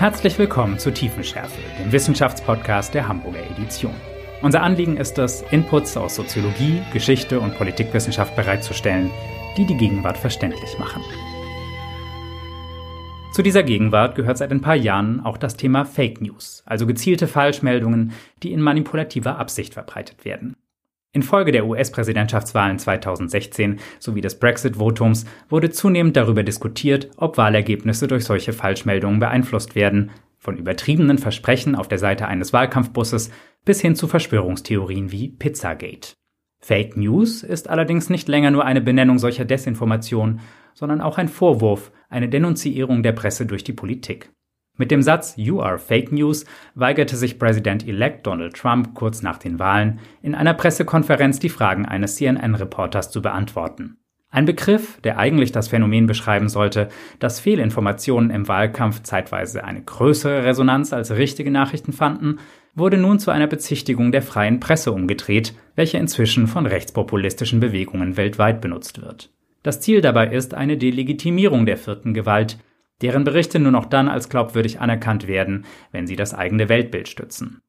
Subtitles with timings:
[0.00, 3.94] Herzlich willkommen zu Tiefenschärfe, dem Wissenschaftspodcast der Hamburger Edition.
[4.40, 9.10] Unser Anliegen ist es, Inputs aus Soziologie, Geschichte und Politikwissenschaft bereitzustellen,
[9.58, 11.02] die die Gegenwart verständlich machen.
[13.34, 17.26] Zu dieser Gegenwart gehört seit ein paar Jahren auch das Thema Fake News, also gezielte
[17.26, 20.56] Falschmeldungen, die in manipulativer Absicht verbreitet werden.
[21.12, 28.52] Infolge der US-Präsidentschaftswahlen 2016 sowie des Brexit-Votums wurde zunehmend darüber diskutiert, ob Wahlergebnisse durch solche
[28.52, 33.30] Falschmeldungen beeinflusst werden, von übertriebenen Versprechen auf der Seite eines Wahlkampfbusses
[33.64, 36.14] bis hin zu Verschwörungstheorien wie Pizzagate.
[36.60, 40.40] Fake News ist allerdings nicht länger nur eine Benennung solcher Desinformation,
[40.74, 44.30] sondern auch ein Vorwurf, eine Denunzierung der Presse durch die Politik.
[44.80, 49.58] Mit dem Satz You are Fake News weigerte sich Präsident-elect Donald Trump kurz nach den
[49.58, 53.98] Wahlen in einer Pressekonferenz die Fragen eines CNN-Reporters zu beantworten.
[54.30, 60.44] Ein Begriff, der eigentlich das Phänomen beschreiben sollte, dass Fehlinformationen im Wahlkampf zeitweise eine größere
[60.44, 62.38] Resonanz als richtige Nachrichten fanden,
[62.74, 68.62] wurde nun zu einer Bezichtigung der freien Presse umgedreht, welche inzwischen von rechtspopulistischen Bewegungen weltweit
[68.62, 69.28] benutzt wird.
[69.62, 72.56] Das Ziel dabei ist eine Delegitimierung der vierten Gewalt,
[73.02, 77.60] deren Berichte nur noch dann als glaubwürdig anerkannt werden, wenn sie das eigene Weltbild stützen.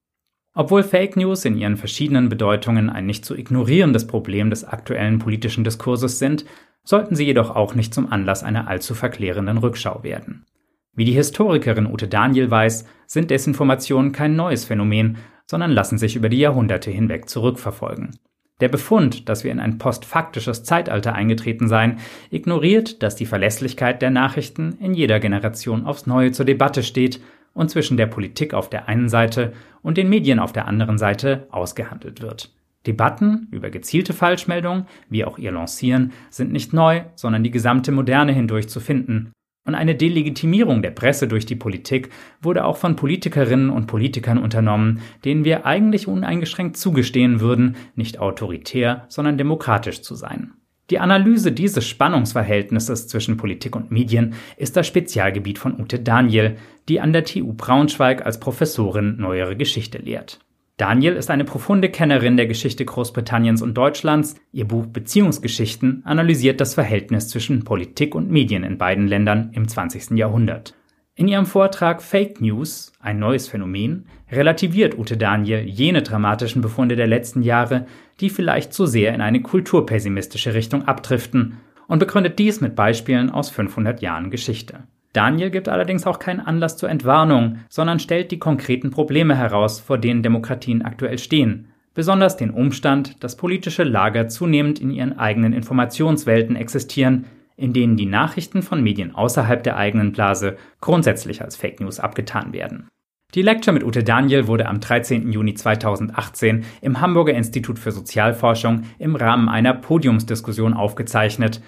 [0.53, 5.63] Obwohl Fake News in ihren verschiedenen Bedeutungen ein nicht zu ignorierendes Problem des aktuellen politischen
[5.63, 6.45] Diskurses sind,
[6.83, 10.45] sollten sie jedoch auch nicht zum Anlass einer allzu verklärenden Rückschau werden.
[10.93, 16.27] Wie die Historikerin Ute Daniel weiß, sind Desinformationen kein neues Phänomen, sondern lassen sich über
[16.27, 18.17] die Jahrhunderte hinweg zurückverfolgen.
[18.61, 21.97] Der Befund, dass wir in ein postfaktisches Zeitalter eingetreten seien,
[22.29, 27.19] ignoriert, dass die Verlässlichkeit der Nachrichten in jeder Generation aufs Neue zur Debatte steht
[27.53, 31.47] und zwischen der Politik auf der einen Seite und den Medien auf der anderen Seite
[31.49, 32.53] ausgehandelt wird.
[32.87, 38.31] Debatten über gezielte Falschmeldungen, wie auch ihr Lancieren, sind nicht neu, sondern die gesamte Moderne
[38.31, 39.31] hindurch zu finden.
[39.63, 42.09] Und eine Delegitimierung der Presse durch die Politik
[42.41, 49.05] wurde auch von Politikerinnen und Politikern unternommen, denen wir eigentlich uneingeschränkt zugestehen würden, nicht autoritär,
[49.07, 50.53] sondern demokratisch zu sein.
[50.89, 56.57] Die Analyse dieses Spannungsverhältnisses zwischen Politik und Medien ist das Spezialgebiet von Ute Daniel,
[56.89, 60.39] die an der TU Braunschweig als Professorin neuere Geschichte lehrt.
[60.81, 64.33] Daniel ist eine profunde Kennerin der Geschichte Großbritanniens und Deutschlands.
[64.51, 70.17] Ihr Buch Beziehungsgeschichten analysiert das Verhältnis zwischen Politik und Medien in beiden Ländern im 20.
[70.17, 70.73] Jahrhundert.
[71.13, 77.05] In ihrem Vortrag Fake News, ein neues Phänomen, relativiert Ute Daniel jene dramatischen Befunde der
[77.05, 77.85] letzten Jahre,
[78.19, 83.51] die vielleicht zu sehr in eine kulturpessimistische Richtung abdriften und begründet dies mit Beispielen aus
[83.51, 84.79] 500 Jahren Geschichte.
[85.13, 89.97] Daniel gibt allerdings auch keinen Anlass zur Entwarnung, sondern stellt die konkreten Probleme heraus, vor
[89.97, 96.55] denen Demokratien aktuell stehen, besonders den Umstand, dass politische Lager zunehmend in ihren eigenen Informationswelten
[96.55, 97.25] existieren,
[97.57, 102.53] in denen die Nachrichten von Medien außerhalb der eigenen Blase grundsätzlich als Fake News abgetan
[102.53, 102.87] werden.
[103.35, 105.31] Die Lecture mit Ute Daniel wurde am 13.
[105.31, 111.61] Juni 2018 im Hamburger Institut für Sozialforschung im Rahmen einer Podiumsdiskussion aufgezeichnet,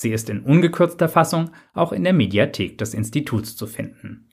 [0.00, 4.30] Sie ist in ungekürzter Fassung auch in der Mediathek des Instituts zu finden.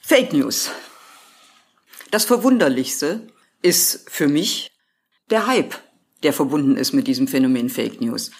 [0.00, 0.70] Fake News.
[2.10, 3.28] Das Verwunderlichste
[3.60, 4.70] ist für mich
[5.28, 5.74] der Hype,
[6.22, 8.30] der verbunden ist mit diesem Phänomen Fake News.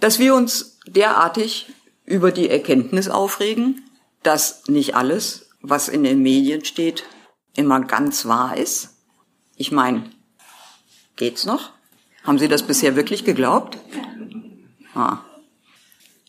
[0.00, 1.66] Dass wir uns derartig
[2.06, 3.82] über die Erkenntnis aufregen,
[4.22, 7.04] dass nicht alles, was in den Medien steht,
[7.54, 8.96] immer ganz wahr ist.
[9.56, 10.10] Ich meine,
[11.16, 11.72] geht's noch?
[12.22, 13.76] Haben Sie das bisher wirklich geglaubt?
[14.94, 15.18] Ah.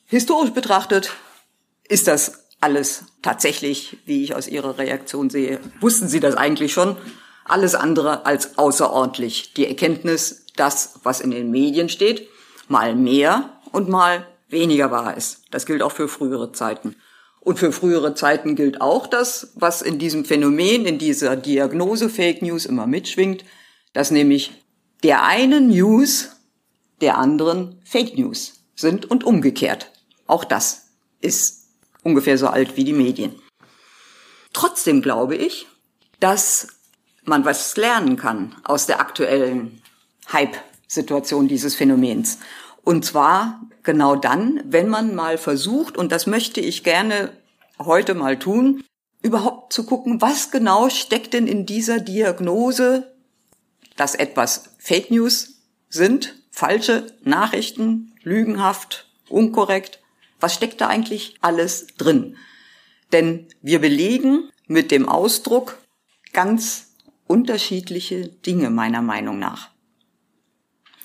[0.07, 1.11] Historisch betrachtet
[1.87, 6.97] ist das alles tatsächlich, wie ich aus Ihrer Reaktion sehe, wussten Sie das eigentlich schon,
[7.43, 9.53] alles andere als außerordentlich.
[9.53, 12.27] Die Erkenntnis, das, was in den Medien steht,
[12.67, 15.41] mal mehr und mal weniger wahr ist.
[15.51, 16.95] Das gilt auch für frühere Zeiten.
[17.39, 22.41] Und für frühere Zeiten gilt auch das, was in diesem Phänomen, in dieser Diagnose Fake
[22.41, 23.45] News immer mitschwingt,
[23.93, 24.63] dass nämlich
[25.03, 26.34] der einen News
[27.01, 29.91] der anderen Fake News sind und umgekehrt.
[30.27, 30.87] Auch das
[31.21, 31.67] ist
[32.03, 33.35] ungefähr so alt wie die Medien.
[34.53, 35.67] Trotzdem glaube ich,
[36.19, 36.67] dass
[37.23, 39.81] man was lernen kann aus der aktuellen
[40.31, 42.39] Hype-Situation dieses Phänomens.
[42.83, 47.31] Und zwar genau dann, wenn man mal versucht, und das möchte ich gerne
[47.79, 48.83] heute mal tun,
[49.21, 53.11] überhaupt zu gucken, was genau steckt denn in dieser Diagnose,
[53.97, 59.99] dass etwas Fake News sind, falsche Nachrichten, lügenhaft, unkorrekt.
[60.39, 62.37] Was steckt da eigentlich alles drin?
[63.11, 65.77] Denn wir belegen mit dem Ausdruck
[66.31, 66.93] ganz
[67.27, 69.69] unterschiedliche Dinge meiner Meinung nach.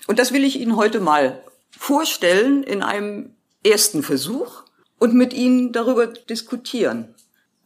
[0.07, 1.43] Und das will ich Ihnen heute mal
[1.77, 3.35] vorstellen in einem
[3.67, 4.63] ersten Versuch
[4.99, 7.15] und mit Ihnen darüber diskutieren.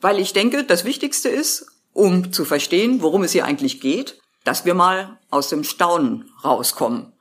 [0.01, 4.67] weil ich denke, das Wichtigste ist, um zu verstehen, worum es hier eigentlich geht, dass
[4.67, 7.14] wir mal aus dem Staunen rauskommen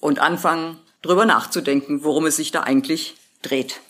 [0.00, 3.80] und anfangen, drüber nachzudenken, worum es sich da eigentlich dreht.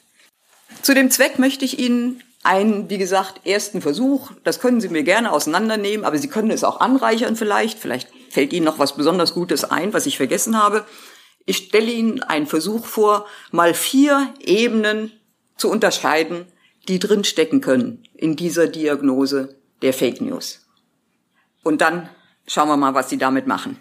[0.82, 5.02] Zu dem Zweck möchte ich Ihnen einen, wie gesagt, ersten Versuch, das können Sie mir
[5.02, 9.34] gerne auseinandernehmen, aber Sie können es auch anreichern vielleicht, vielleicht fällt Ihnen noch was besonders
[9.34, 10.84] Gutes ein, was ich vergessen habe.
[11.44, 15.12] Ich stelle Ihnen einen Versuch vor, mal vier Ebenen
[15.56, 16.46] zu unterscheiden,
[16.88, 20.66] die drin stecken können in dieser Diagnose der Fake News.
[21.62, 22.08] Und dann
[22.46, 23.78] schauen wir mal, was Sie damit machen.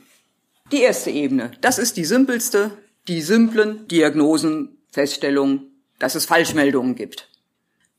[0.71, 2.71] Die erste Ebene, das ist die simpelste,
[3.07, 7.27] die simplen Diagnosen, Feststellungen, dass es Falschmeldungen gibt.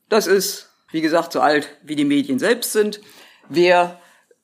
[0.07, 3.01] Das ist, wie gesagt, so alt wie die Medien selbst sind.
[3.49, 3.99] Wer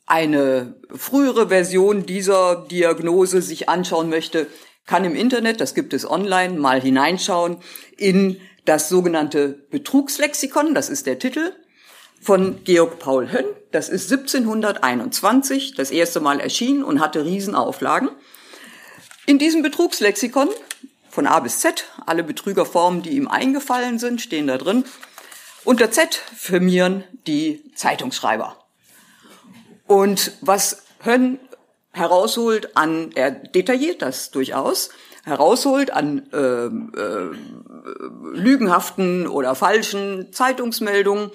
[0.06, 4.48] eine frühere Version dieser Diagnose sich anschauen möchte,
[4.86, 7.58] kann im Internet, das gibt es online, mal hineinschauen
[7.98, 11.54] in das sogenannte Betrugslexikon, das ist der Titel,
[12.22, 13.46] von Georg Paul Hönn.
[13.72, 18.10] Das ist 1721 das erste Mal erschienen und hatte Riesenauflagen.
[19.26, 20.50] In diesem Betrugslexikon
[21.10, 24.86] von A bis Z, alle Betrügerformen, die ihm eingefallen sind, stehen da drin.
[25.64, 28.58] Unter Z firmieren die Zeitungsschreiber.
[29.86, 31.40] Und was Hönn
[31.92, 34.90] herausholt an, er detailliert das durchaus,
[35.24, 37.32] herausholt an äh, äh,
[38.34, 41.32] lügenhaften oder falschen Zeitungsmeldungen,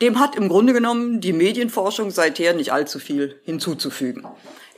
[0.00, 4.24] dem hat im Grunde genommen die Medienforschung seither nicht allzu viel hinzuzufügen.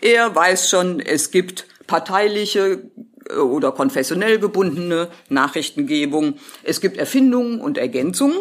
[0.01, 2.83] Er weiß schon, es gibt parteiliche
[3.29, 6.35] äh, oder konfessionell gebundene Nachrichtengebung.
[6.63, 8.39] Es gibt Erfindungen und Ergänzungen,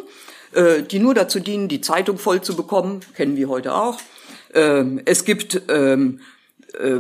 [0.54, 4.00] äh, die nur dazu dienen, die Zeitung voll zu bekommen, kennen wir heute auch.
[4.54, 6.22] Ähm, es gibt ähm,
[6.74, 7.00] äh,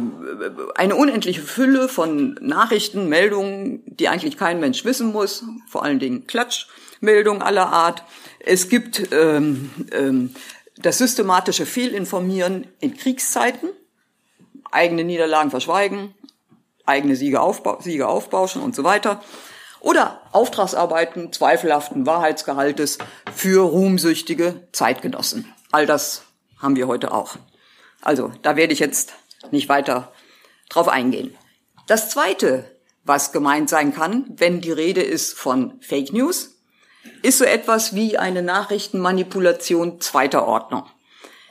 [0.76, 6.28] eine unendliche Fülle von Nachrichten, Meldungen, die eigentlich kein Mensch wissen muss, vor allen Dingen
[7.00, 8.04] Klatschmeldungen aller Art.
[8.40, 10.34] Es gibt ähm, ähm,
[10.78, 13.70] das systematische Fehlinformieren in Kriegszeiten,
[14.72, 16.14] eigene Niederlagen verschweigen,
[16.86, 19.22] eigene Siege, aufba Siege aufbauschen und so weiter.
[19.82, 22.98] Oder Auftragsarbeiten zweifelhaften Wahrheitsgehaltes
[23.34, 25.54] für ruhmsüchtige Zeitgenossen.
[25.72, 26.24] All das
[26.58, 27.38] haben wir heute auch.
[28.02, 29.14] Also, da werde ich jetzt
[29.52, 30.12] nicht weiter
[30.70, 31.34] drauf eingehen.
[31.88, 32.70] Das zweite,
[33.04, 36.59] was gemeint sein kann, wenn die Rede ist von Fake News,
[37.22, 40.84] ist so etwas wie eine Nachrichtenmanipulation zweiter Ordnung.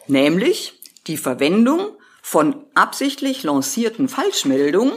[0.06, 0.75] Nämlich
[1.06, 1.90] die Verwendung
[2.22, 4.93] von absichtlich lancierten Falschmeldungen,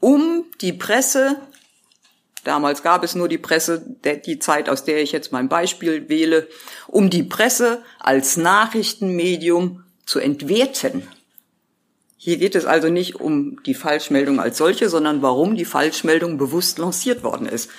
[0.00, 1.36] um die Presse,
[2.44, 3.84] damals gab es nur die Presse,
[4.26, 6.48] die Zeit, aus der ich jetzt mein Beispiel wähle,
[6.86, 11.08] um die Presse als Nachrichtenmedium zu entwerten.
[12.16, 16.78] Hier geht es also nicht um die Falschmeldung als solche, sondern warum die Falschmeldung bewusst
[16.78, 17.70] lanciert worden ist.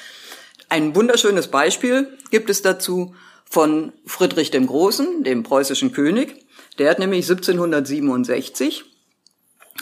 [0.70, 3.16] Ein wunderschönes Beispiel gibt es dazu
[3.50, 6.46] von Friedrich dem Großen, dem preußischen König.
[6.78, 8.84] Der hat nämlich 1767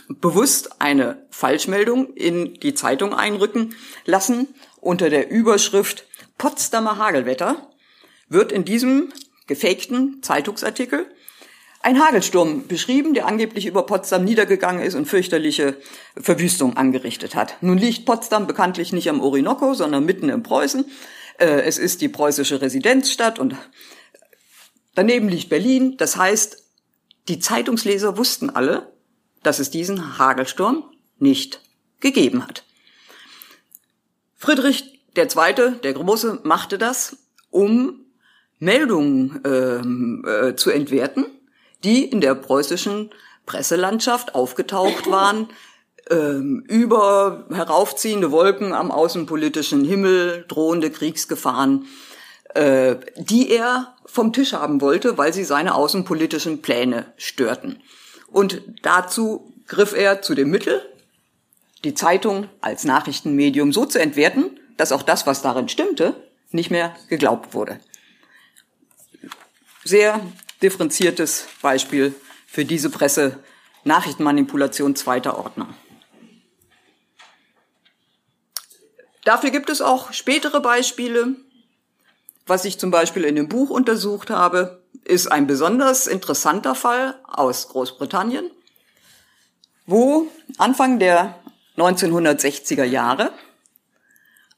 [0.08, 4.48] bewusst eine Falschmeldung in die Zeitung einrücken lassen
[4.80, 6.06] unter der Überschrift
[6.38, 7.70] Potsdamer Hagelwetter
[8.30, 9.12] wird in diesem
[9.48, 11.08] gefakten Zeitungsartikel
[11.86, 15.78] ein Hagelsturm beschrieben, der angeblich über Potsdam niedergegangen ist und fürchterliche
[16.18, 17.58] Verwüstung angerichtet hat.
[17.62, 20.86] Nun liegt Potsdam bekanntlich nicht am Orinoco, sondern mitten in Preußen.
[21.38, 23.56] Äh, es ist die preußische Residenzstadt und
[24.96, 25.96] daneben liegt Berlin.
[25.98, 26.64] Das heißt,
[27.28, 28.92] die Zeitungsleser wussten alle,
[29.44, 30.86] dass es diesen Hagelsturm
[31.20, 31.62] nicht
[32.00, 32.64] gegeben hat.
[34.34, 37.18] Friedrich II., der Große, machte das,
[37.52, 38.08] um
[38.58, 41.28] Meldungen ähm, äh, zu entwerten,
[41.86, 43.12] die in der preußischen
[43.46, 45.50] Presselandschaft aufgetaucht waren,
[46.10, 51.86] ähm, über heraufziehende Wolken am außenpolitischen Himmel, drohende Kriegsgefahren,
[52.54, 57.82] äh, die er vom Tisch haben wollte, weil sie seine außenpolitischen Pläne störten.
[58.28, 60.82] Und dazu griff er zu dem Mittel,
[61.84, 66.16] die Zeitung als Nachrichtenmedium so zu entwerten, dass auch das, was darin stimmte,
[66.52, 67.80] nicht mehr geglaubt wurde.
[69.84, 70.20] Sehr
[70.66, 72.16] differenziertes Beispiel
[72.48, 73.44] für diese Presse
[73.84, 75.70] Nachrichtenmanipulation zweiter Ordnung.
[79.24, 81.36] Dafür gibt es auch spätere Beispiele.
[82.48, 87.68] Was ich zum Beispiel in dem Buch untersucht habe, ist ein besonders interessanter Fall aus
[87.70, 88.50] Großbritannien,
[89.86, 91.40] wo Anfang der
[91.78, 93.32] 1960er Jahre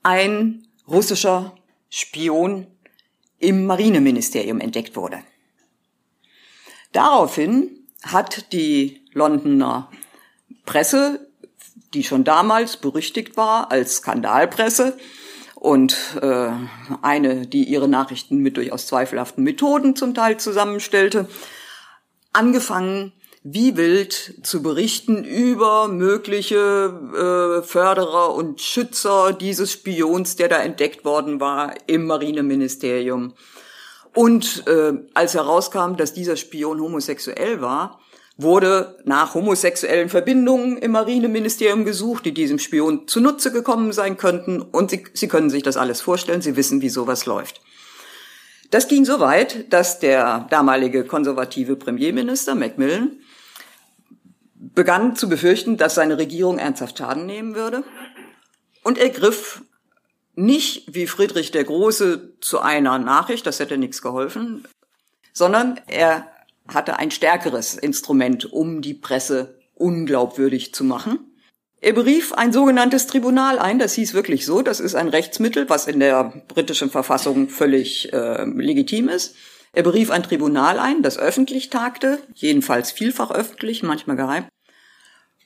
[0.03, 1.55] ein russischer
[1.89, 2.67] Spion
[3.39, 5.19] im Marineministerium entdeckt wurde.
[6.91, 9.89] Daraufhin hat die Londoner
[10.65, 11.27] Presse,
[11.93, 14.97] die schon damals berüchtigt war als Skandalpresse,
[15.59, 16.51] und äh,
[17.01, 21.27] eine, die ihre Nachrichten mit durchaus zweifelhaften Methoden zum Teil zusammenstellte,
[22.31, 23.13] angefangen
[23.43, 26.57] wie wild zu berichten über mögliche
[27.13, 33.33] äh, Förderer und Schützer dieses Spions, der da entdeckt worden war im Marineministerium.
[34.17, 37.99] Und äh, als herauskam, dass dieser Spion homosexuell war,
[38.35, 44.59] wurde nach homosexuellen Verbindungen im Marineministerium gesucht, die diesem Spion zunutze gekommen sein könnten.
[44.59, 47.61] Und Sie, Sie können sich das alles vorstellen, Sie wissen, wie sowas läuft.
[48.71, 53.19] Das ging so weit, dass der damalige konservative Premierminister Macmillan
[54.55, 57.83] begann zu befürchten, dass seine Regierung ernsthaft Schaden nehmen würde
[58.81, 59.61] und er griff
[60.37, 64.65] nicht wie Friedrich der Große zu einer Nachricht, das hätte nichts geholfen,
[65.33, 66.27] sondern er
[66.67, 71.19] hatte ein stärkeres Instrument, um die Presse unglaubwürdig zu machen.
[71.81, 75.87] Er berief ein sogenanntes Tribunal ein, das hieß wirklich so, das ist ein Rechtsmittel, was
[75.87, 79.35] in der britischen Verfassung völlig äh, legitim ist.
[79.73, 84.45] Er berief ein Tribunal ein, das öffentlich tagte, jedenfalls vielfach öffentlich, manchmal geheim,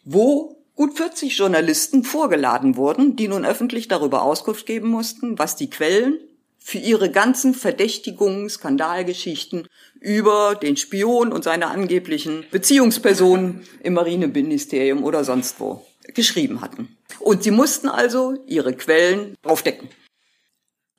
[0.03, 5.69] wo gut 40 Journalisten vorgeladen wurden, die nun öffentlich darüber Auskunft geben mussten, was die
[5.69, 6.17] Quellen
[6.57, 9.67] für ihre ganzen Verdächtigungen, Skandalgeschichten
[9.99, 15.85] über den Spion und seine angeblichen Beziehungspersonen im Marineministerium oder sonst wo
[16.15, 16.97] geschrieben hatten.
[17.19, 19.87] Und sie mussten also ihre Quellen aufdecken.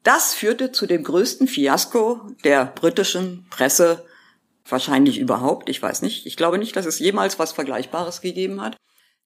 [0.05, 4.07] Das führte zu dem größten Fiasko der britischen Presse
[4.65, 5.69] wahrscheinlich überhaupt.
[5.69, 6.25] Ich weiß nicht.
[6.25, 8.77] Ich glaube nicht, dass es jemals was Vergleichbares gegeben hat.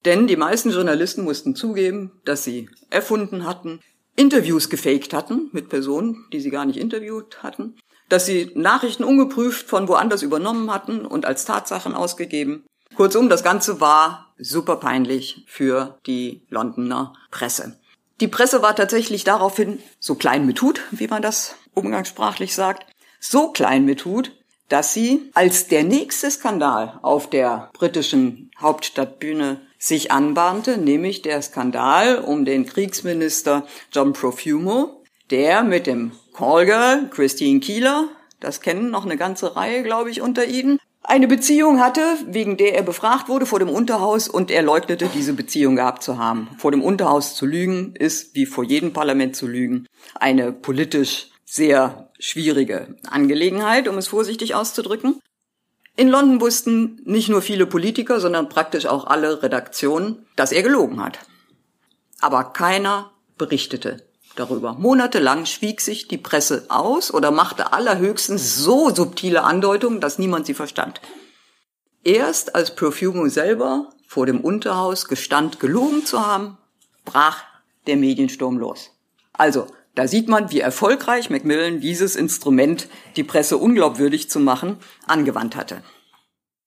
[0.04, 3.80] Denn die meisten Journalisten mussten zugeben, dass sie erfunden hatten,
[4.14, 7.76] Interviews gefaked hatten mit Personen, die sie gar nicht interviewt hatten,
[8.08, 12.64] dass sie Nachrichten ungeprüft von woanders übernommen hatten und als Tatsachen ausgegeben.
[12.94, 17.78] Kurzum, das Ganze war super peinlich für die Londoner Presse.
[18.20, 22.86] Die Presse war tatsächlich daraufhin so klein mit Hut, wie man das umgangssprachlich sagt,
[23.20, 24.32] so klein mit Hut,
[24.68, 32.18] dass sie als der nächste Skandal auf der britischen Hauptstadtbühne sich anbahnte, nämlich der Skandal
[32.18, 38.08] um den Kriegsminister John Profumo, der mit dem Callgirl Christine Keeler,
[38.40, 42.74] das kennen noch eine ganze Reihe, glaube ich, unter Ihnen, eine Beziehung hatte, wegen der
[42.74, 46.48] er befragt wurde vor dem Unterhaus und er leugnete, diese Beziehung gehabt zu haben.
[46.58, 52.10] Vor dem Unterhaus zu lügen ist, wie vor jedem Parlament zu lügen, eine politisch sehr
[52.18, 55.20] schwierige Angelegenheit, um es vorsichtig auszudrücken.
[55.96, 61.02] In London wussten nicht nur viele Politiker, sondern praktisch auch alle Redaktionen, dass er gelogen
[61.02, 61.18] hat.
[62.20, 64.74] Aber keiner berichtete darüber.
[64.74, 70.54] Monatelang schwieg sich die Presse aus oder machte allerhöchstens so subtile Andeutungen, dass niemand sie
[70.54, 71.00] verstand.
[72.04, 76.58] Erst als Perfumo selber vor dem Unterhaus gestand, gelogen zu haben,
[77.04, 77.42] brach
[77.86, 78.90] der Mediensturm los.
[79.32, 82.86] Also, da sieht man, wie erfolgreich Macmillan dieses Instrument,
[83.16, 84.76] die Presse unglaubwürdig zu machen,
[85.06, 85.82] angewandt hatte.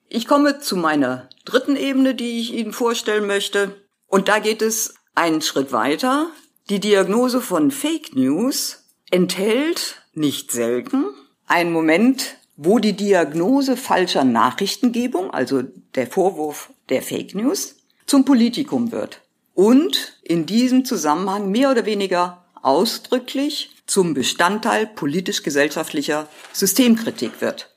[0.10, 3.76] Ich komme zu meiner dritten Ebene, die ich Ihnen vorstellen möchte.
[4.08, 6.32] Und da geht es einen Schritt weiter.
[6.72, 11.06] Die Diagnose von Fake News enthält nicht selten
[11.46, 15.62] einen Moment, wo die Diagnose falscher Nachrichtengebung, also
[15.94, 17.76] der Vorwurf der Fake News,
[18.08, 19.22] zum Politikum wird
[19.54, 27.76] und in diesem Zusammenhang mehr oder weniger ausdrücklich zum Bestandteil politisch-gesellschaftlicher Systemkritik wird.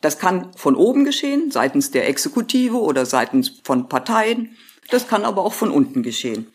[0.00, 4.56] Das kann von oben geschehen, seitens der Exekutive oder seitens von Parteien.
[4.90, 6.52] Das kann aber auch von unten geschehen.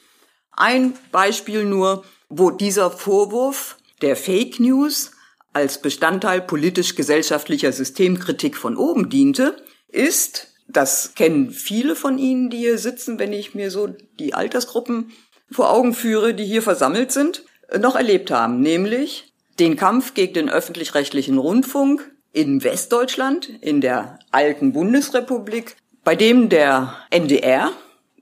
[0.51, 5.11] Ein Beispiel nur, wo dieser Vorwurf der Fake News
[5.53, 9.55] als Bestandteil politisch-gesellschaftlicher Systemkritik von oben diente,
[9.87, 13.87] ist, das kennen viele von Ihnen, die hier sitzen, wenn ich mir so
[14.19, 15.11] die Altersgruppen
[15.51, 17.45] vor Augen führe, die hier versammelt sind,
[17.79, 24.73] noch erlebt haben, nämlich den Kampf gegen den öffentlich-rechtlichen Rundfunk in Westdeutschland, in der alten
[24.73, 27.71] Bundesrepublik, bei dem der NDR,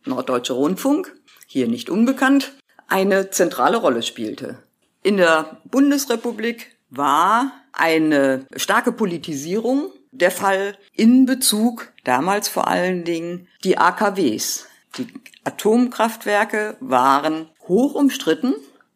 [0.06, 1.14] Norddeutsche Rundfunk,
[1.48, 2.54] hier nicht unbekannt,
[2.88, 4.60] eine zentrale Rolle spielte.
[5.02, 13.48] In der Bundesrepublik war eine starke Politisierung der Fall in Bezug damals vor allen Dingen
[13.64, 14.68] die AKWs.
[14.98, 15.08] Die
[15.44, 18.54] Atomkraftwerke waren hoch umstritten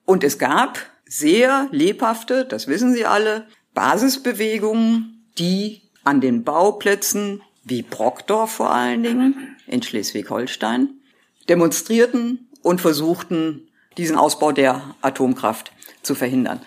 [0.08, 7.82] und es gab sehr lebhafte, das wissen Sie alle, Basisbewegungen, die an den Bauplätzen wie
[7.82, 11.02] Brockdorf vor allen Dingen in Schleswig-Holstein
[11.50, 16.62] demonstrierten und versuchten, diesen Ausbau der Atomkraft zu verhindern.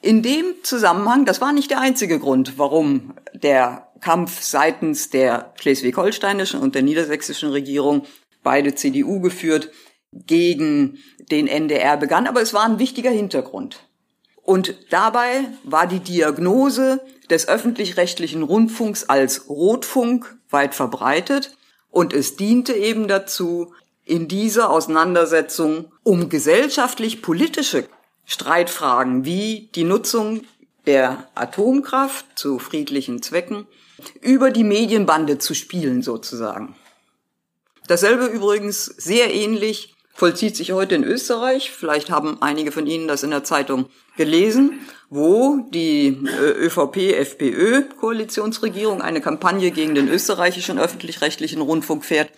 [0.00, 6.60] In dem Zusammenhang, das war nicht der einzige Grund, warum der Kampf seitens der schleswig-holsteinischen
[6.60, 8.06] und der niedersächsischen Regierung,
[8.44, 9.72] beide CDU geführt,
[10.12, 10.98] gegen
[11.30, 13.88] den NDR begann, aber es war ein wichtiger Hintergrund.
[14.42, 21.56] Und dabei war die Diagnose des öffentlich-rechtlichen Rundfunks als Rotfunk weit verbreitet
[21.90, 23.74] und es diente eben dazu,
[24.04, 27.88] in dieser Auseinandersetzung um gesellschaftlich-politische
[28.24, 30.44] Streitfragen wie die Nutzung
[30.86, 33.66] der Atomkraft zu friedlichen Zwecken
[34.22, 36.74] über die Medienbande zu spielen sozusagen.
[37.86, 41.70] Dasselbe übrigens sehr ähnlich vollzieht sich heute in Österreich.
[41.70, 49.20] Vielleicht haben einige von Ihnen das in der Zeitung gelesen, wo die äh, ÖVP-FPÖ-Koalitionsregierung eine
[49.20, 52.32] Kampagne gegen den österreichischen öffentlich-rechtlichen Rundfunk fährt.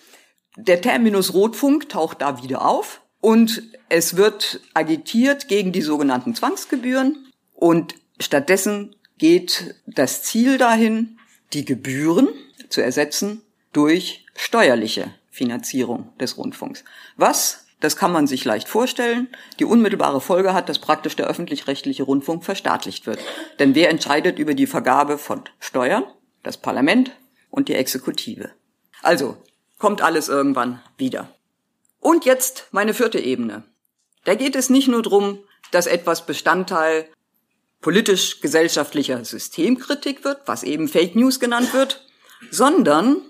[0.58, 7.32] Der Terminus Rotfunk taucht da wieder auf und es wird agitiert gegen die sogenannten Zwangsgebühren
[7.54, 11.16] und stattdessen geht das Ziel dahin,
[11.54, 12.28] die Gebühren
[12.68, 13.40] zu ersetzen
[13.72, 16.84] durch steuerliche Finanzierung des Rundfunks.
[17.16, 19.28] Was das kann man sich leicht vorstellen.
[19.58, 23.18] Die unmittelbare Folge hat, dass praktisch der öffentlich-rechtliche Rundfunk verstaatlicht wird.
[23.58, 26.04] Denn wer entscheidet über die Vergabe von Steuern?
[26.42, 27.10] Das Parlament
[27.50, 28.50] und die Exekutive.
[29.02, 29.36] Also,
[29.78, 31.34] kommt alles irgendwann wieder.
[31.98, 33.64] Und jetzt meine vierte Ebene.
[34.24, 35.38] Da geht es nicht nur darum,
[35.70, 37.08] dass etwas Bestandteil
[37.80, 42.06] politisch-gesellschaftlicher Systemkritik wird, was eben Fake News genannt wird,
[42.50, 43.22] sondern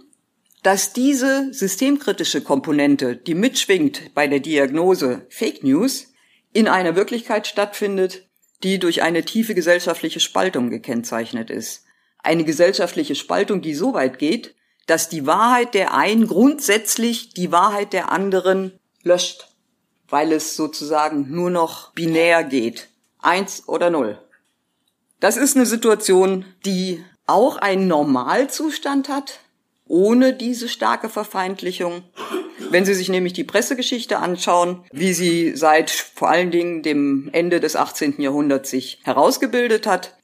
[0.62, 6.08] dass diese systemkritische Komponente, die mitschwingt bei der Diagnose Fake News,
[6.52, 8.28] in einer Wirklichkeit stattfindet,
[8.62, 11.84] die durch eine tiefe gesellschaftliche Spaltung gekennzeichnet ist.
[12.18, 14.54] Eine gesellschaftliche Spaltung, die so weit geht,
[14.86, 19.48] dass die Wahrheit der einen grundsätzlich die Wahrheit der anderen löscht,
[20.08, 22.88] weil es sozusagen nur noch binär geht.
[23.20, 24.18] Eins oder null.
[25.20, 29.40] Das ist eine Situation, die auch einen Normalzustand hat,
[29.90, 32.04] ohne diese starke Verfeindlichung.
[32.70, 37.58] Wenn Sie sich nämlich die Pressegeschichte anschauen, wie sie seit vor allen Dingen dem Ende
[37.58, 38.20] des 18.
[38.20, 40.16] Jahrhunderts sich herausgebildet hat,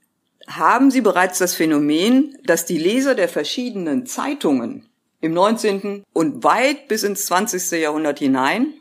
[0.47, 4.87] haben Sie bereits das Phänomen, dass die Leser der verschiedenen Zeitungen
[5.21, 6.05] im 19.
[6.13, 7.81] und weit bis ins 20.
[7.81, 8.73] Jahrhundert hinein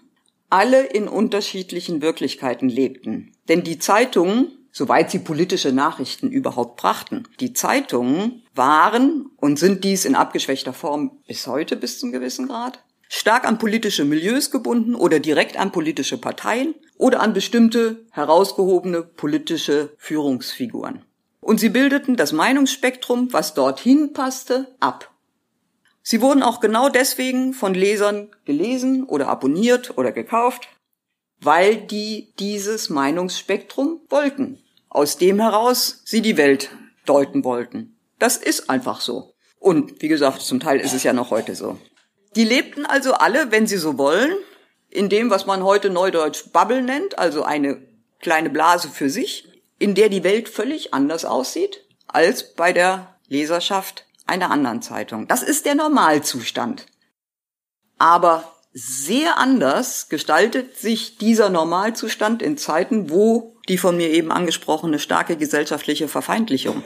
[0.51, 3.31] alle in unterschiedlichen Wirklichkeiten lebten.
[3.49, 7.23] Denn die Zeitungen soweit sie politische Nachrichten überhaupt brachten.
[7.39, 12.83] Die Zeitungen waren und sind dies in abgeschwächter Form bis heute bis zum gewissen Grad
[13.07, 19.93] stark an politische Milieus gebunden oder direkt an politische Parteien oder an bestimmte herausgehobene politische
[19.97, 21.05] Führungsfiguren.
[21.39, 25.11] Und sie bildeten das Meinungsspektrum, was dorthin passte, ab.
[26.01, 30.67] Sie wurden auch genau deswegen von Lesern gelesen oder abonniert oder gekauft,
[31.39, 34.59] weil die dieses Meinungsspektrum wollten
[34.95, 36.69] aus dem heraus sie die Welt
[37.05, 37.97] deuten wollten.
[38.17, 39.33] Das ist einfach so.
[39.59, 41.77] Und wie gesagt, zum Teil ist es ja noch heute so.
[42.35, 44.33] Die lebten also alle, wenn sie so wollen,
[44.89, 47.81] in dem, was man heute neudeutsch Bubble nennt, also eine
[48.19, 54.05] kleine Blase für sich, in der die Welt völlig anders aussieht als bei der Leserschaft
[54.25, 55.27] einer anderen Zeitung.
[55.27, 56.85] Das ist der Normalzustand.
[57.97, 64.99] Aber sehr anders gestaltet sich dieser Normalzustand in Zeiten, wo die von mir eben angesprochene
[64.99, 66.83] starke gesellschaftliche Verfeindlichung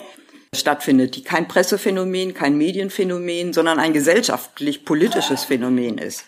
[0.56, 6.26] stattfindet, die kein Pressephänomen, kein Medienphänomen, sondern ein gesellschaftlich-politisches Phänomen ist.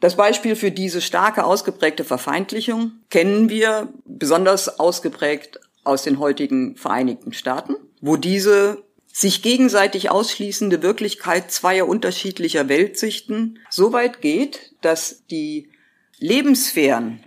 [0.00, 7.32] Das Beispiel für diese starke ausgeprägte Verfeindlichung kennen wir besonders ausgeprägt aus den heutigen Vereinigten
[7.32, 15.70] Staaten, wo diese sich gegenseitig ausschließende Wirklichkeit zweier unterschiedlicher Weltsichten so weit geht, dass die
[16.18, 17.24] Lebenssphären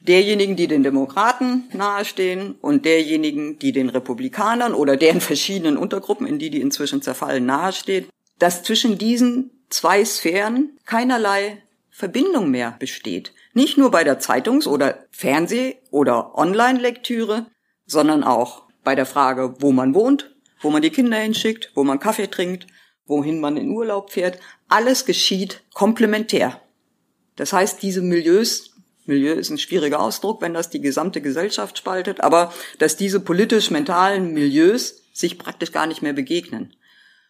[0.00, 6.38] derjenigen, die den Demokraten nahestehen und derjenigen, die den Republikanern oder deren verschiedenen Untergruppen, in
[6.38, 8.08] die die inzwischen zerfallen, nahesteht,
[8.38, 13.32] dass zwischen diesen zwei Sphären keinerlei Verbindung mehr besteht.
[13.52, 17.46] Nicht nur bei der Zeitungs- oder Fernseh- oder Online-Lektüre,
[17.86, 22.00] sondern auch bei der Frage, wo man wohnt, wo man die Kinder hinschickt, wo man
[22.00, 22.66] Kaffee trinkt,
[23.06, 24.38] wohin man in Urlaub fährt.
[24.68, 26.60] Alles geschieht komplementär.
[27.36, 28.70] Das heißt, diese Milieus,
[29.06, 34.32] Milieu ist ein schwieriger Ausdruck, wenn das die gesamte Gesellschaft spaltet, aber dass diese politisch-mentalen
[34.32, 36.74] Milieus sich praktisch gar nicht mehr begegnen.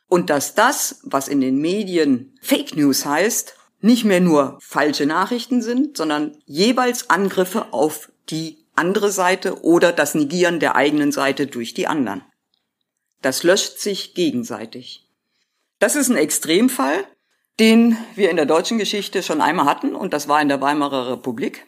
[0.08, 5.62] Und dass das, was in den Medien Fake News heißt, nicht mehr nur falsche Nachrichten
[5.62, 11.74] sind, sondern jeweils Angriffe auf die andere Seite oder das Negieren der eigenen Seite durch
[11.74, 12.22] die anderen.
[13.22, 15.06] Das löscht sich gegenseitig.
[15.78, 17.06] Das ist ein Extremfall,
[17.60, 21.12] den wir in der deutschen Geschichte schon einmal hatten, und das war in der Weimarer
[21.12, 21.66] Republik,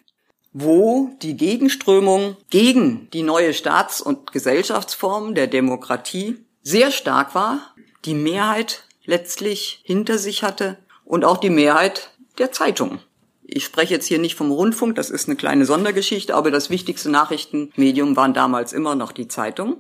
[0.55, 7.75] wo die Gegenströmung gegen die neue Staats- und Gesellschaftsform der Demokratie sehr stark war,
[8.07, 13.01] die Mehrheit letztlich hinter sich hatte und auch die Mehrheit der Zeitungen
[13.43, 17.11] Ich spreche jetzt hier nicht vom Rundfunk, das ist eine kleine Sondergeschichte, aber das wichtigste
[17.11, 19.77] Nachrichtenmedium waren damals immer noch die Zeitungen.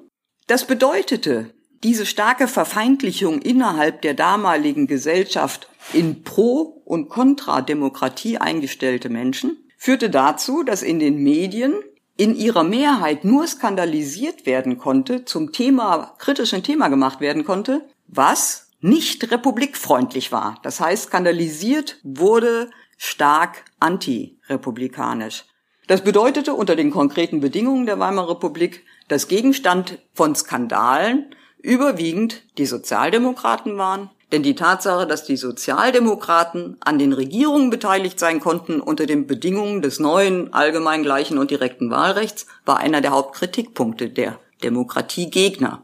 [0.46, 9.56] Das bedeutete, diese starke Verfeindlichung innerhalb der damaligen Gesellschaft in Pro- und Kontra-Demokratie eingestellte Menschen
[9.76, 11.74] führte dazu, dass in den Medien
[12.16, 18.70] in ihrer Mehrheit nur skandalisiert werden konnte, zum Thema, kritischen Thema gemacht werden konnte, was
[18.80, 20.58] nicht republikfreundlich war.
[20.62, 25.44] Das heißt, skandalisiert wurde stark antirepublikanisch.
[25.88, 32.66] Das bedeutete unter den konkreten Bedingungen der Weimarer Republik, dass Gegenstand von Skandalen überwiegend die
[32.66, 39.04] Sozialdemokraten waren, denn die Tatsache, dass die Sozialdemokraten an den Regierungen beteiligt sein konnten unter
[39.06, 45.82] den Bedingungen des neuen allgemein gleichen und direkten Wahlrechts, war einer der Hauptkritikpunkte der Demokratiegegner.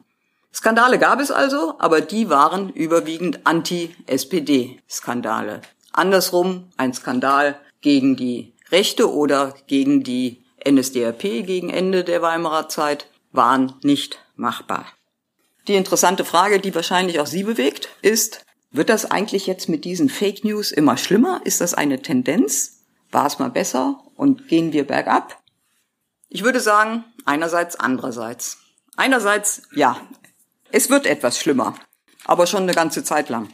[0.52, 5.60] Skandale gab es also, aber die waren überwiegend Anti-SPD-Skandale.
[5.92, 13.06] Andersrum ein Skandal gegen die Rechte oder gegen die NSDAP gegen Ende der Weimarer Zeit
[13.30, 14.86] waren nicht machbar.
[15.68, 20.08] Die interessante Frage, die wahrscheinlich auch Sie bewegt, ist, wird das eigentlich jetzt mit diesen
[20.08, 21.42] Fake News immer schlimmer?
[21.44, 22.86] Ist das eine Tendenz?
[23.10, 25.42] War es mal besser und gehen wir bergab?
[26.30, 28.58] Ich würde sagen, einerseits, andererseits.
[28.96, 30.00] Einerseits, ja,
[30.72, 31.74] es wird etwas schlimmer,
[32.24, 33.50] aber schon eine ganze Zeit lang.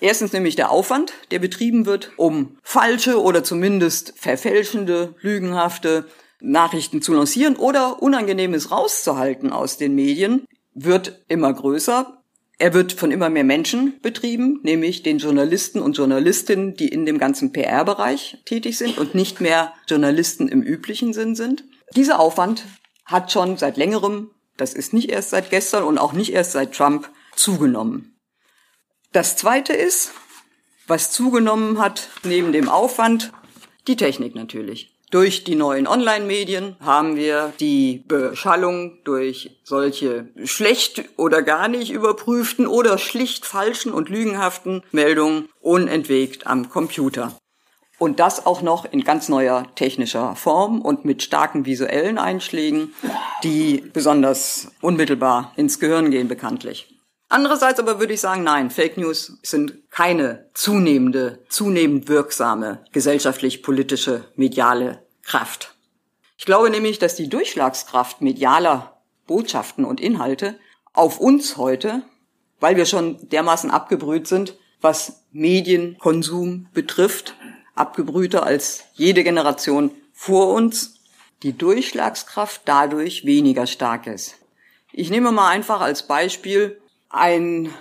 [0.00, 6.06] Erstens nämlich der Aufwand, der betrieben wird, um falsche oder zumindest verfälschende, lügenhafte
[6.40, 12.22] Nachrichten zu lancieren oder Unangenehmes rauszuhalten aus den Medien, wird immer größer.
[12.58, 17.18] Er wird von immer mehr Menschen betrieben, nämlich den Journalisten und Journalistinnen, die in dem
[17.18, 21.64] ganzen PR-Bereich tätig sind und nicht mehr Journalisten im üblichen Sinn sind.
[21.96, 22.64] Dieser Aufwand
[23.04, 26.74] hat schon seit längerem, das ist nicht erst seit gestern und auch nicht erst seit
[26.74, 28.16] Trump, zugenommen.
[29.12, 30.12] Das Zweite ist,
[30.86, 33.32] was zugenommen hat neben dem Aufwand,
[33.86, 34.93] die Technik natürlich.
[35.10, 42.66] Durch die neuen Online-Medien haben wir die Beschallung durch solche schlecht oder gar nicht überprüften
[42.66, 47.36] oder schlicht falschen und lügenhaften Meldungen unentwegt am Computer.
[47.98, 52.92] Und das auch noch in ganz neuer technischer Form und mit starken visuellen Einschlägen,
[53.44, 56.93] die besonders unmittelbar ins Gehirn gehen bekanntlich.
[57.34, 65.02] Andererseits aber würde ich sagen, nein, Fake News sind keine zunehmende, zunehmend wirksame gesellschaftlich-politische mediale
[65.24, 65.74] Kraft.
[66.38, 70.60] Ich glaube nämlich, dass die Durchschlagskraft medialer Botschaften und Inhalte
[70.92, 72.02] auf uns heute,
[72.60, 77.34] weil wir schon dermaßen abgebrüht sind, was Medienkonsum betrifft,
[77.74, 81.00] abgebrühter als jede Generation vor uns,
[81.42, 84.36] die Durchschlagskraft dadurch weniger stark ist.
[84.92, 87.72] Ich nehme mal einfach als Beispiel ein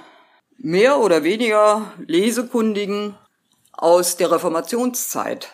[0.58, 3.16] mehr oder weniger Lesekundigen
[3.72, 5.50] aus der Reformationszeit,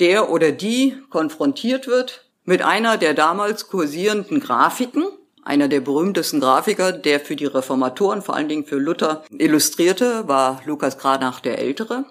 [0.00, 5.04] der oder die konfrontiert wird mit einer der damals kursierenden Grafiken,
[5.42, 10.60] einer der berühmtesten Grafiker, der für die Reformatoren, vor allen Dingen für Luther, illustrierte, war
[10.66, 12.04] Lukas Kranach der Ältere.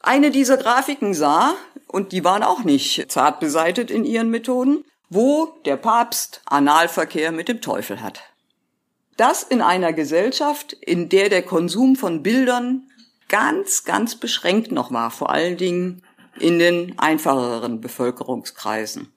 [0.00, 1.54] Eine dieser Grafiken sah,
[1.86, 7.48] und die waren auch nicht zart beseitet in ihren Methoden, wo der Papst Analverkehr mit
[7.48, 8.20] dem Teufel hat.
[9.16, 12.88] Das in einer Gesellschaft, in der der Konsum von Bildern
[13.28, 16.02] ganz, ganz beschränkt noch war, vor allen Dingen
[16.38, 19.08] in den einfacheren Bevölkerungskreisen.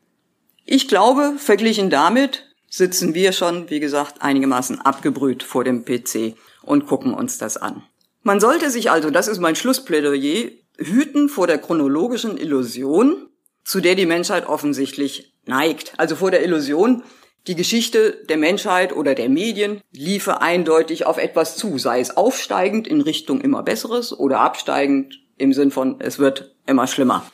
[0.66, 6.88] Ich glaube, verglichen damit sitzen wir schon, wie gesagt, einigermaßen abgebrüht vor dem PC und
[6.88, 7.84] gucken uns das an.
[8.24, 13.30] Man sollte sich also, das ist mein Schlussplädoyer, hüten vor der chronologischen Illusion,
[13.64, 15.94] zu der die Menschheit offensichtlich neigt.
[15.98, 17.04] Also vor der Illusion,
[17.48, 22.88] die Geschichte der Menschheit oder der Medien liefe eindeutig auf etwas zu, sei es aufsteigend
[22.88, 27.30] in Richtung immer Besseres oder absteigend im Sinn von, es wird immer schlimmer.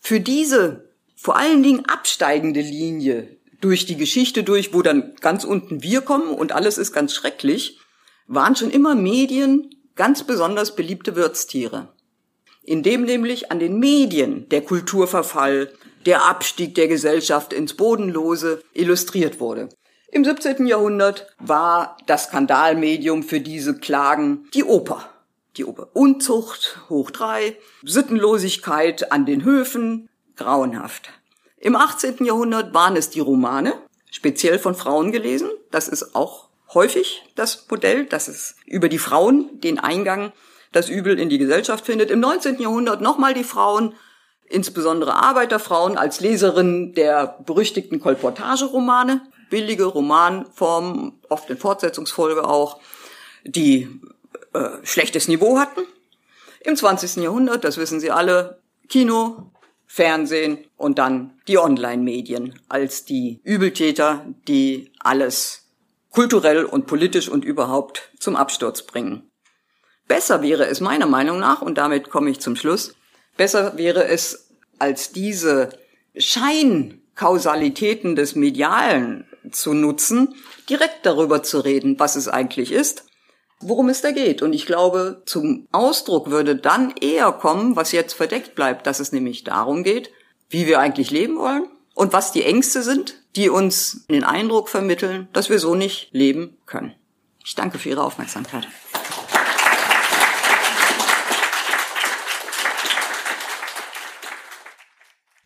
[0.00, 5.82] Für diese vor allen Dingen absteigende Linie durch die Geschichte durch, wo dann ganz unten
[5.82, 7.80] wir kommen und alles ist ganz schrecklich,
[8.28, 11.88] waren schon immer Medien ganz besonders beliebte Wirtstiere.
[12.62, 15.72] Indem nämlich an den Medien der Kulturverfall,
[16.06, 19.68] der Abstieg der Gesellschaft ins Bodenlose illustriert wurde.
[20.10, 20.66] Im 17.
[20.66, 25.08] Jahrhundert war das Skandalmedium für diese Klagen die Oper
[25.58, 31.10] die Unzucht hoch drei, Sittenlosigkeit an den Höfen, grauenhaft.
[31.58, 32.24] Im 18.
[32.24, 33.74] Jahrhundert waren es die Romane,
[34.10, 35.50] speziell von Frauen gelesen.
[35.72, 40.32] Das ist auch häufig das Modell, dass es über die Frauen den Eingang,
[40.70, 42.10] das Übel in die Gesellschaft findet.
[42.10, 42.60] Im 19.
[42.60, 43.94] Jahrhundert nochmal die Frauen,
[44.48, 52.80] insbesondere Arbeiterfrauen als Leserinnen der berüchtigten Kolportageromane, billige Romanformen, oft in Fortsetzungsfolge auch,
[53.44, 53.88] die
[54.52, 55.80] äh, schlechtes Niveau hatten.
[56.60, 57.22] Im 20.
[57.22, 59.52] Jahrhundert, das wissen Sie alle, Kino,
[59.86, 65.66] Fernsehen und dann die Online-Medien als die Übeltäter, die alles
[66.10, 69.30] kulturell und politisch und überhaupt zum Absturz bringen.
[70.06, 72.94] Besser wäre es meiner Meinung nach, und damit komme ich zum Schluss,
[73.38, 75.70] besser wäre es als diese
[76.14, 80.34] Scheinkausalitäten des Medialen zu nutzen,
[80.68, 83.06] direkt darüber zu reden, was es eigentlich ist,
[83.60, 84.42] worum es da geht.
[84.42, 89.12] Und ich glaube, zum Ausdruck würde dann eher kommen, was jetzt verdeckt bleibt, dass es
[89.12, 90.10] nämlich darum geht,
[90.50, 95.28] wie wir eigentlich leben wollen und was die Ängste sind, die uns den Eindruck vermitteln,
[95.32, 96.94] dass wir so nicht leben können.
[97.44, 98.68] Ich danke für Ihre Aufmerksamkeit.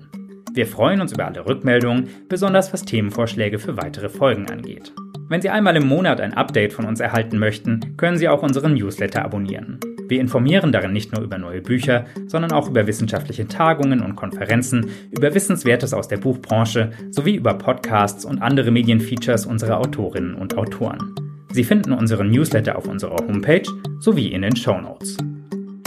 [0.54, 4.92] Wir freuen uns über alle Rückmeldungen, besonders was Themenvorschläge für weitere Folgen angeht.
[5.28, 8.74] Wenn Sie einmal im Monat ein Update von uns erhalten möchten, können Sie auch unseren
[8.74, 9.78] Newsletter abonnieren.
[10.12, 14.90] Wir informieren darin nicht nur über neue Bücher, sondern auch über wissenschaftliche Tagungen und Konferenzen,
[15.10, 21.14] über Wissenswertes aus der Buchbranche sowie über Podcasts und andere Medienfeatures unserer Autorinnen und Autoren.
[21.50, 23.62] Sie finden unseren Newsletter auf unserer Homepage
[24.00, 25.16] sowie in den Show Notes.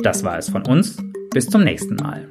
[0.02, 0.98] Das war es von uns.
[1.32, 2.28] Bis zum nächsten Mal.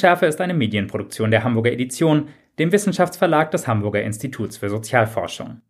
[0.00, 5.60] Tiefenschärfe ist eine Medienproduktion der Hamburger Edition, dem Wissenschaftsverlag des Hamburger Instituts für Sozialforschung.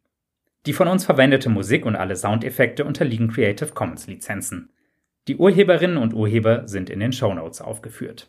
[0.66, 4.70] Die von uns verwendete Musik und alle Soundeffekte unterliegen Creative Commons Lizenzen.
[5.26, 8.28] Die Urheberinnen und Urheber sind in den Shownotes aufgeführt